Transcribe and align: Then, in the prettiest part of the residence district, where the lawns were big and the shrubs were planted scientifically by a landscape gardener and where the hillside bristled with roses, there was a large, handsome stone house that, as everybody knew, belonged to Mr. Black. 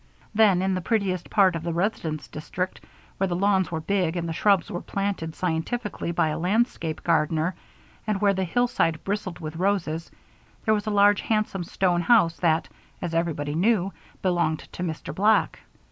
Then, 0.33 0.63
in 0.63 0.73
the 0.73 0.81
prettiest 0.81 1.29
part 1.29 1.55
of 1.55 1.61
the 1.61 1.71
residence 1.73 2.27
district, 2.27 2.83
where 3.19 3.27
the 3.27 3.35
lawns 3.35 3.71
were 3.71 3.79
big 3.79 4.17
and 4.17 4.27
the 4.27 4.33
shrubs 4.33 4.71
were 4.71 4.81
planted 4.81 5.35
scientifically 5.35 6.11
by 6.11 6.29
a 6.29 6.39
landscape 6.39 7.03
gardener 7.03 7.53
and 8.07 8.19
where 8.19 8.33
the 8.33 8.43
hillside 8.43 9.03
bristled 9.03 9.37
with 9.39 9.57
roses, 9.57 10.09
there 10.65 10.73
was 10.73 10.87
a 10.87 10.89
large, 10.89 11.21
handsome 11.21 11.63
stone 11.63 12.01
house 12.01 12.37
that, 12.37 12.67
as 12.99 13.13
everybody 13.13 13.53
knew, 13.53 13.93
belonged 14.23 14.61
to 14.71 14.81
Mr. 14.81 15.13
Black. 15.13 15.59